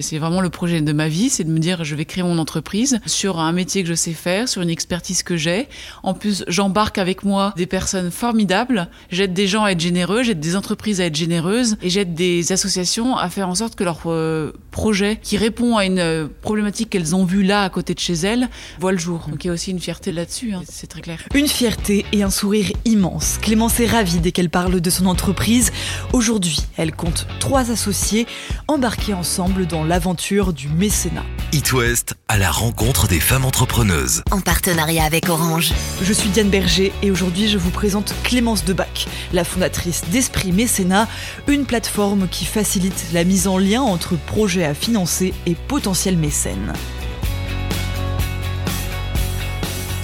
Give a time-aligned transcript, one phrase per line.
[0.00, 2.38] C'est vraiment le projet de ma vie, c'est de me dire je vais créer mon
[2.38, 5.68] entreprise sur un métier que je sais faire, sur une expertise que j'ai.
[6.04, 8.86] En plus, j'embarque avec moi des personnes formidables.
[9.10, 12.52] J'aide des gens à être généreux, j'aide des entreprises à être généreuses et j'aide des
[12.52, 16.90] associations à faire en sorte que leur euh, projet qui répond à une euh, problématique
[16.90, 19.26] qu'elles ont vue là à côté de chez elles voit le jour.
[19.28, 21.24] Donc il y a aussi une fierté là-dessus, hein, c'est très clair.
[21.34, 23.38] Une fierté et un sourire immense.
[23.42, 25.72] Clémence est ravie dès qu'elle parle de son entreprise.
[26.12, 28.28] Aujourd'hui, elle compte trois associés
[28.68, 31.24] embarqués ensemble dans l'aventure du mécénat.
[31.52, 34.22] It West à la rencontre des femmes entrepreneuses.
[34.30, 35.72] En partenariat avec Orange.
[36.02, 41.08] Je suis Diane Berger et aujourd'hui je vous présente Clémence Debac, la fondatrice d'Esprit Mécénat,
[41.46, 46.74] une plateforme qui facilite la mise en lien entre projets à financer et potentiels mécènes.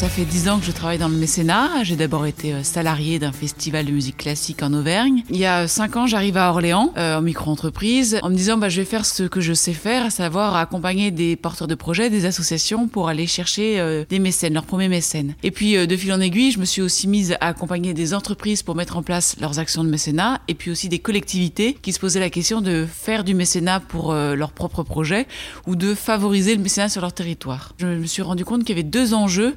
[0.00, 1.84] Ça fait dix ans que je travaille dans le mécénat.
[1.84, 5.24] J'ai d'abord été euh, salarié d'un festival de musique classique en Auvergne.
[5.28, 8.70] Il y a cinq ans, j'arrive à Orléans, euh, en micro-entreprise, en me disant bah,
[8.70, 12.08] je vais faire ce que je sais faire, à savoir accompagner des porteurs de projets,
[12.08, 15.34] des associations pour aller chercher euh, des mécènes, leurs premiers mécènes.
[15.42, 18.14] Et puis, euh, de fil en aiguille, je me suis aussi mise à accompagner des
[18.14, 21.92] entreprises pour mettre en place leurs actions de mécénat, et puis aussi des collectivités qui
[21.92, 25.26] se posaient la question de faire du mécénat pour euh, leurs propres projets
[25.66, 27.74] ou de favoriser le mécénat sur leur territoire.
[27.76, 29.56] Je me suis rendu compte qu'il y avait deux enjeux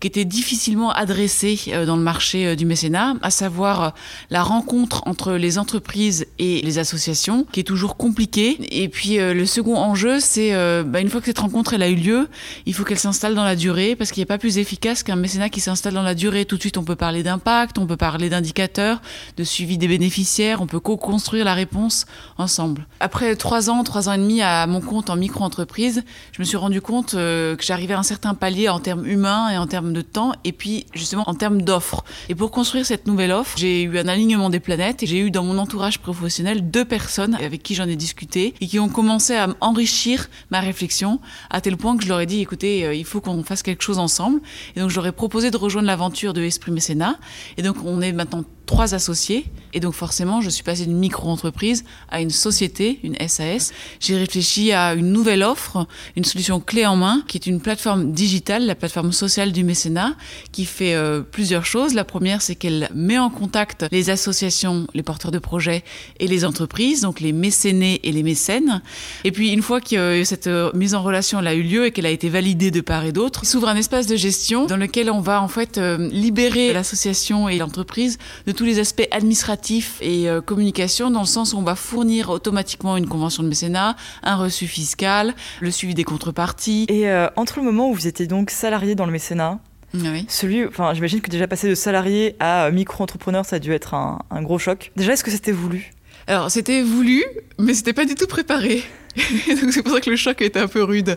[0.00, 3.88] qui était difficilement adressé euh, dans le marché euh, du mécénat, à savoir euh,
[4.30, 8.58] la rencontre entre les entreprises et les associations, qui est toujours compliquée.
[8.70, 10.52] Et puis le second enjeu, c'est
[10.84, 12.28] bah, une fois que cette rencontre elle a eu lieu,
[12.66, 15.16] il faut qu'elle s'installe dans la durée, parce qu'il n'y a pas plus efficace qu'un
[15.16, 16.44] mécénat qui s'installe dans la durée.
[16.44, 19.00] Tout de suite, on peut parler d'impact, on peut parler d'indicateurs,
[19.36, 22.06] de suivi des bénéficiaires, on peut co-construire la réponse
[22.38, 22.86] ensemble.
[23.00, 26.56] Après trois ans, trois ans et demi à mon compte en micro-entreprise, je me suis
[26.56, 30.02] rendu compte que j'arrivais à un certain palier en termes humains et en termes de
[30.02, 32.04] temps et puis justement en termes d'offres.
[32.28, 35.30] Et pour construire cette nouvelle offre, j'ai eu un alignement des planètes et j'ai eu
[35.30, 39.34] dans mon entourage professionnel deux personnes avec qui j'en ai discuté et qui ont commencé
[39.36, 43.04] à enrichir ma réflexion à tel point que je leur ai dit écoutez, euh, il
[43.04, 44.40] faut qu'on fasse quelque chose ensemble.
[44.76, 47.16] Et donc je leur ai proposé de rejoindre l'aventure de Esprit Mécénat.
[47.56, 49.46] Et donc on est maintenant trois associés.
[49.72, 53.72] Et donc forcément, je suis passée d'une micro-entreprise à une société, une SAS.
[54.00, 55.86] J'ai réfléchi à une nouvelle offre,
[56.16, 60.14] une solution clé en main, qui est une plateforme digitale, la plateforme sociale du mécénat,
[60.52, 61.94] qui fait euh, plusieurs choses.
[61.94, 65.84] La première, c'est qu'elle met en contact les associations, les porteurs de projets
[66.18, 68.82] et les entreprises, donc les mécénés et les mécènes.
[69.24, 71.86] Et puis une fois que euh, cette euh, mise en relation elle a eu lieu
[71.86, 74.76] et qu'elle a été validée de part et d'autre, s'ouvre un espace de gestion dans
[74.76, 79.59] lequel on va en fait libérer l'association et l'entreprise de tous les aspects administratifs
[80.00, 83.96] et euh, communication, dans le sens où on va fournir automatiquement une convention de mécénat,
[84.22, 86.86] un reçu fiscal, le suivi des contreparties.
[86.88, 89.58] Et euh, entre le moment où vous étiez donc salarié dans le mécénat,
[89.94, 90.24] Oui.
[90.28, 93.94] celui, enfin j'imagine que déjà passer de salarié à euh, micro-entrepreneur, ça a dû être
[93.94, 94.92] un, un gros choc.
[94.96, 95.92] Déjà, est-ce que c'était voulu?
[96.26, 97.24] Alors c'était voulu,
[97.58, 98.82] mais c'était pas du tout préparé.
[99.16, 101.16] Donc c'est pour ça que le choc était un peu rude.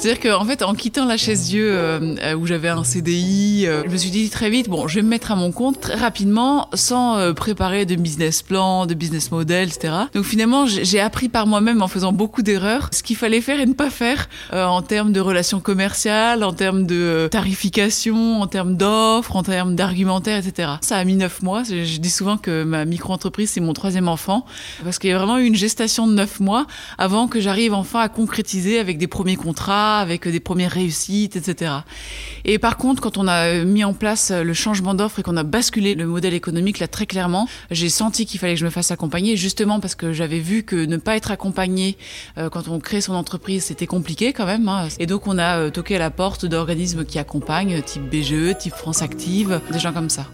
[0.00, 3.66] C'est-à-dire qu'en en fait, en quittant la chaise Dieu euh, euh, où j'avais un CDI,
[3.66, 5.78] euh, je me suis dit très vite, bon, je vais me mettre à mon compte
[5.78, 9.92] très rapidement, sans préparer de business plan, de business model, etc.
[10.14, 13.66] Donc finalement, j'ai appris par moi-même en faisant beaucoup d'erreurs ce qu'il fallait faire et
[13.66, 19.36] ne pas faire en termes de relations commerciales, en termes de tarification, en termes d'offres,
[19.36, 20.76] en termes d'argumentaire, etc.
[20.80, 21.62] Ça a mis neuf mois.
[21.64, 24.46] Je dis souvent que ma micro-entreprise, c'est mon troisième enfant,
[24.82, 28.00] parce qu'il y a vraiment eu une gestation de neuf mois avant que j'arrive enfin
[28.00, 31.72] à concrétiser avec des premiers contrats, avec des premières réussites, etc.
[32.44, 35.42] Et par contre, quand on a mis en place le changement d'offre et qu'on a
[35.42, 38.90] basculé le modèle économique là très clairement, j'ai senti qu'il fallait que je me fasse
[38.90, 41.96] accompagner, justement parce que j'avais vu que ne pas être accompagné
[42.38, 44.68] euh, quand on crée son entreprise, c'était compliqué quand même.
[44.68, 44.88] hein.
[44.98, 48.74] Et donc on a euh, toqué à la porte d'organismes qui accompagnent, type BGE, type
[48.74, 50.26] France Active, des gens comme ça.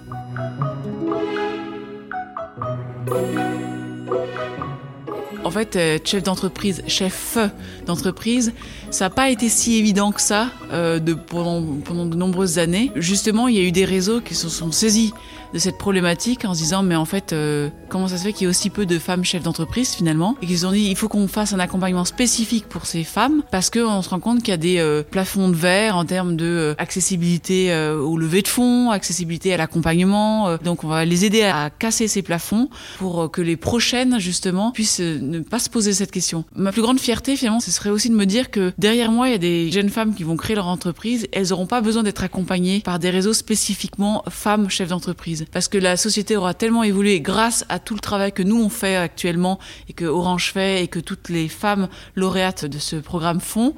[5.46, 7.38] En fait, euh, chef d'entreprise, chef
[7.86, 8.52] d'entreprise,
[8.90, 10.98] ça n'a pas été si évident que ça euh,
[11.28, 12.90] pendant, de nombreuses années.
[12.96, 15.14] Justement, il y a eu des réseaux qui se sont saisis
[15.54, 18.42] de cette problématique en se disant mais en fait euh, comment ça se fait qu'il
[18.42, 20.34] y ait aussi peu de femmes chefs d'entreprise finalement?
[20.42, 23.44] Et qu'ils se sont dit il faut qu'on fasse un accompagnement spécifique pour ces femmes
[23.52, 26.74] parce qu'on se rend compte qu'il y a des plafonds de verre en termes de
[26.78, 30.56] accessibilité au lever de fonds, accessibilité à l'accompagnement.
[30.64, 35.00] donc on va les aider à, casser ces plafonds pour que les prochaines justement puissent
[35.38, 36.44] ne pas se poser cette question.
[36.54, 39.32] Ma plus grande fierté finalement ce serait aussi de me dire que derrière moi il
[39.32, 42.24] y a des jeunes femmes qui vont créer leur entreprise, elles n'auront pas besoin d'être
[42.24, 47.20] accompagnées par des réseaux spécifiquement femmes chefs d'entreprise parce que la société aura tellement évolué
[47.20, 50.88] grâce à tout le travail que nous on fait actuellement et que Orange fait et
[50.88, 53.74] que toutes les femmes lauréates de ce programme font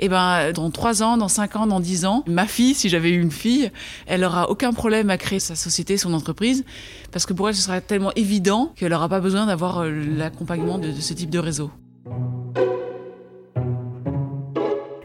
[0.00, 3.10] Et ben, dans 3 ans, dans 5 ans, dans 10 ans, ma fille, si j'avais
[3.10, 3.70] eu une fille,
[4.06, 6.64] elle aura aucun problème à créer sa société, son entreprise,
[7.12, 10.78] parce que pour elle, ce sera tellement évident qu'elle n'aura pas besoin d'avoir euh, l'accompagnement
[10.78, 11.70] de, de ce type de réseau.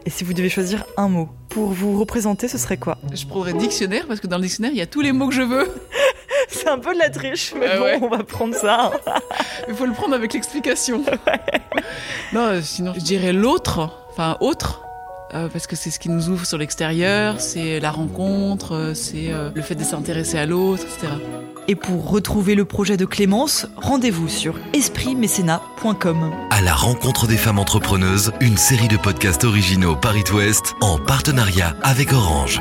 [0.06, 2.98] Et si vous devez choisir un mot pour vous représenter, ce serait quoi?
[3.12, 5.34] Je prendrais dictionnaire, parce que dans le dictionnaire, il y a tous les mots que
[5.34, 5.68] je veux.
[6.48, 7.98] C'est un peu de la triche, mais Ah bon, ouais.
[8.02, 8.90] on va prendre ça.
[9.68, 11.04] Il faut le prendre avec l'explication.
[12.32, 14.82] non, euh, sinon, je dirais l'autre, enfin autre.
[15.34, 19.32] euh, parce que c'est ce qui nous ouvre sur l'extérieur, c'est la rencontre, euh, c'est
[19.32, 21.12] euh, le fait de s'intéresser à l'autre, etc.
[21.68, 26.32] Et pour retrouver le projet de Clémence, rendez-vous sur espritmécénat.com.
[26.50, 31.76] À la rencontre des femmes entrepreneuses, une série de podcasts originaux Paris Ouest en partenariat
[31.82, 32.60] avec Orange.